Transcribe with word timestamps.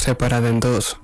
separada 0.00 0.48
en 0.48 0.60
dos. 0.60 0.98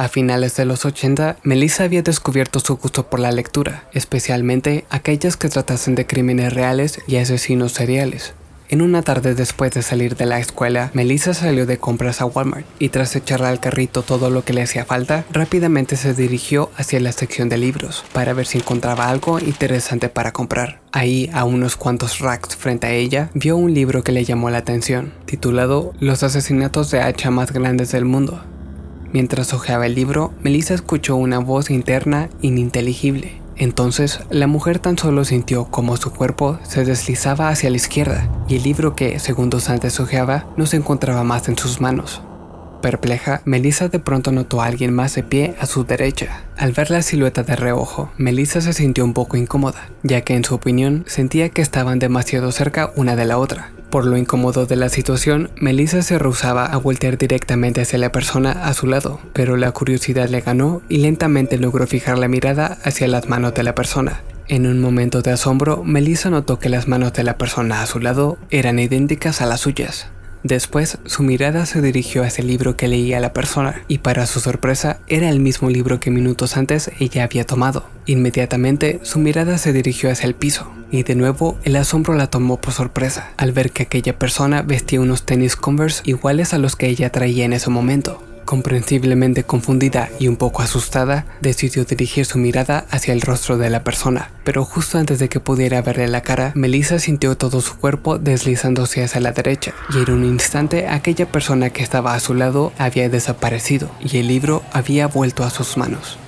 A 0.00 0.08
finales 0.08 0.56
de 0.56 0.64
los 0.64 0.86
80, 0.86 1.36
Melissa 1.42 1.84
había 1.84 2.00
descubierto 2.00 2.58
su 2.60 2.78
gusto 2.78 3.10
por 3.10 3.20
la 3.20 3.32
lectura, 3.32 3.88
especialmente 3.92 4.86
aquellas 4.88 5.36
que 5.36 5.50
tratasen 5.50 5.94
de 5.94 6.06
crímenes 6.06 6.54
reales 6.54 7.00
y 7.06 7.16
asesinos 7.16 7.72
seriales. 7.72 8.32
En 8.70 8.82
una 8.82 9.02
tarde 9.02 9.34
después 9.34 9.72
de 9.72 9.82
salir 9.82 10.14
de 10.14 10.26
la 10.26 10.38
escuela, 10.38 10.92
Melissa 10.94 11.34
salió 11.34 11.66
de 11.66 11.78
compras 11.78 12.20
a 12.20 12.26
Walmart 12.26 12.64
y 12.78 12.90
tras 12.90 13.16
echarle 13.16 13.48
al 13.48 13.58
carrito 13.58 14.02
todo 14.02 14.30
lo 14.30 14.44
que 14.44 14.52
le 14.52 14.62
hacía 14.62 14.84
falta, 14.84 15.24
rápidamente 15.32 15.96
se 15.96 16.14
dirigió 16.14 16.70
hacia 16.76 17.00
la 17.00 17.10
sección 17.10 17.48
de 17.48 17.58
libros 17.58 18.04
para 18.12 18.32
ver 18.32 18.46
si 18.46 18.58
encontraba 18.58 19.08
algo 19.08 19.40
interesante 19.40 20.08
para 20.08 20.30
comprar. 20.30 20.80
Ahí, 20.92 21.28
a 21.32 21.42
unos 21.42 21.74
cuantos 21.74 22.20
racks 22.20 22.54
frente 22.54 22.86
a 22.86 22.92
ella, 22.92 23.30
vio 23.34 23.56
un 23.56 23.74
libro 23.74 24.04
que 24.04 24.12
le 24.12 24.24
llamó 24.24 24.50
la 24.50 24.58
atención, 24.58 25.12
titulado 25.24 25.92
Los 25.98 26.22
asesinatos 26.22 26.92
de 26.92 27.00
hacha 27.00 27.32
más 27.32 27.52
grandes 27.52 27.90
del 27.90 28.04
mundo. 28.04 28.40
Mientras 29.12 29.52
hojeaba 29.52 29.86
el 29.86 29.96
libro, 29.96 30.32
Melissa 30.42 30.74
escuchó 30.74 31.16
una 31.16 31.40
voz 31.40 31.70
interna 31.70 32.30
ininteligible 32.40 33.39
entonces, 33.60 34.20
la 34.30 34.46
mujer 34.46 34.78
tan 34.78 34.96
solo 34.96 35.22
sintió 35.26 35.66
como 35.66 35.98
su 35.98 36.14
cuerpo 36.14 36.58
se 36.62 36.82
deslizaba 36.86 37.50
hacia 37.50 37.68
la 37.68 37.76
izquierda 37.76 38.26
y 38.48 38.56
el 38.56 38.62
libro 38.62 38.96
que 38.96 39.18
segundos 39.18 39.68
antes 39.68 40.00
hojeaba 40.00 40.46
no 40.56 40.64
se 40.64 40.78
encontraba 40.78 41.24
más 41.24 41.46
en 41.46 41.58
sus 41.58 41.78
manos. 41.78 42.22
Perpleja, 42.80 43.42
Melissa 43.44 43.88
de 43.88 43.98
pronto 43.98 44.32
notó 44.32 44.62
a 44.62 44.64
alguien 44.64 44.94
más 44.94 45.14
de 45.14 45.24
pie 45.24 45.56
a 45.60 45.66
su 45.66 45.84
derecha. 45.84 46.44
Al 46.56 46.72
ver 46.72 46.90
la 46.90 47.02
silueta 47.02 47.42
de 47.42 47.54
reojo, 47.54 48.10
Melissa 48.16 48.62
se 48.62 48.72
sintió 48.72 49.04
un 49.04 49.12
poco 49.12 49.36
incómoda, 49.36 49.90
ya 50.02 50.22
que 50.22 50.34
en 50.34 50.44
su 50.44 50.54
opinión 50.54 51.04
sentía 51.06 51.50
que 51.50 51.60
estaban 51.60 51.98
demasiado 51.98 52.52
cerca 52.52 52.92
una 52.96 53.14
de 53.14 53.26
la 53.26 53.36
otra. 53.36 53.72
Por 53.90 54.06
lo 54.06 54.16
incómodo 54.16 54.66
de 54.66 54.76
la 54.76 54.88
situación, 54.88 55.50
Melissa 55.56 56.02
se 56.02 56.16
rehusaba 56.16 56.64
a 56.64 56.76
voltear 56.76 57.18
directamente 57.18 57.80
hacia 57.80 57.98
la 57.98 58.12
persona 58.12 58.52
a 58.52 58.72
su 58.72 58.86
lado, 58.86 59.18
pero 59.32 59.56
la 59.56 59.72
curiosidad 59.72 60.28
le 60.28 60.40
ganó 60.40 60.80
y 60.88 60.98
lentamente 60.98 61.58
logró 61.58 61.88
fijar 61.88 62.16
la 62.16 62.28
mirada 62.28 62.78
hacia 62.84 63.08
las 63.08 63.28
manos 63.28 63.52
de 63.54 63.64
la 63.64 63.74
persona. 63.74 64.22
En 64.46 64.66
un 64.66 64.80
momento 64.80 65.22
de 65.22 65.32
asombro, 65.32 65.82
Melissa 65.82 66.30
notó 66.30 66.60
que 66.60 66.68
las 66.68 66.86
manos 66.86 67.12
de 67.14 67.24
la 67.24 67.36
persona 67.36 67.82
a 67.82 67.86
su 67.86 67.98
lado 67.98 68.38
eran 68.50 68.78
idénticas 68.78 69.40
a 69.40 69.46
las 69.46 69.60
suyas. 69.60 70.06
Después, 70.44 70.98
su 71.04 71.24
mirada 71.24 71.66
se 71.66 71.82
dirigió 71.82 72.22
hacia 72.22 72.42
el 72.42 72.48
libro 72.48 72.76
que 72.76 72.86
leía 72.86 73.18
la 73.18 73.32
persona, 73.32 73.82
y 73.88 73.98
para 73.98 74.26
su 74.26 74.38
sorpresa, 74.38 75.00
era 75.08 75.28
el 75.30 75.40
mismo 75.40 75.68
libro 75.68 75.98
que 75.98 76.12
minutos 76.12 76.56
antes 76.56 76.92
ella 77.00 77.24
había 77.24 77.44
tomado. 77.44 77.86
Inmediatamente, 78.06 79.00
su 79.02 79.18
mirada 79.18 79.58
se 79.58 79.72
dirigió 79.72 80.10
hacia 80.10 80.26
el 80.26 80.34
piso, 80.34 80.70
y 80.90 81.02
de 81.02 81.14
nuevo 81.14 81.58
el 81.64 81.76
asombro 81.76 82.14
la 82.14 82.28
tomó 82.28 82.60
por 82.60 82.72
sorpresa, 82.72 83.30
al 83.36 83.52
ver 83.52 83.70
que 83.70 83.84
aquella 83.84 84.18
persona 84.18 84.62
vestía 84.62 85.00
unos 85.00 85.24
tenis 85.24 85.56
Converse 85.56 86.02
iguales 86.04 86.54
a 86.54 86.58
los 86.58 86.76
que 86.76 86.88
ella 86.88 87.10
traía 87.10 87.44
en 87.44 87.52
ese 87.52 87.70
momento. 87.70 88.22
Comprensiblemente 88.44 89.44
confundida 89.44 90.08
y 90.18 90.26
un 90.26 90.36
poco 90.36 90.62
asustada, 90.62 91.24
decidió 91.40 91.84
dirigir 91.84 92.24
su 92.24 92.38
mirada 92.38 92.84
hacia 92.90 93.14
el 93.14 93.20
rostro 93.20 93.58
de 93.58 93.70
la 93.70 93.84
persona, 93.84 94.30
pero 94.42 94.64
justo 94.64 94.98
antes 94.98 95.20
de 95.20 95.28
que 95.28 95.38
pudiera 95.38 95.82
verle 95.82 96.08
la 96.08 96.22
cara, 96.22 96.50
Melissa 96.56 96.98
sintió 96.98 97.36
todo 97.36 97.60
su 97.60 97.76
cuerpo 97.76 98.18
deslizándose 98.18 99.04
hacia 99.04 99.20
la 99.20 99.30
derecha, 99.30 99.72
y 99.94 99.98
en 99.98 100.10
un 100.10 100.24
instante 100.24 100.88
aquella 100.88 101.30
persona 101.30 101.70
que 101.70 101.84
estaba 101.84 102.14
a 102.14 102.20
su 102.20 102.34
lado 102.34 102.72
había 102.76 103.08
desaparecido 103.08 103.88
y 104.00 104.18
el 104.18 104.26
libro 104.26 104.64
había 104.72 105.06
vuelto 105.06 105.44
a 105.44 105.50
sus 105.50 105.76
manos. 105.76 106.18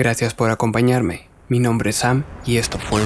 Gracias 0.00 0.32
por 0.32 0.50
acompañarme. 0.50 1.28
Mi 1.50 1.58
nombre 1.58 1.90
es 1.90 1.96
Sam 1.96 2.24
y 2.46 2.56
esto 2.56 2.78
fue... 2.78 3.02